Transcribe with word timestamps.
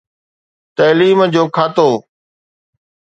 تعليم 0.77 1.19
جو 1.33 1.43
کاتو. 1.55 1.89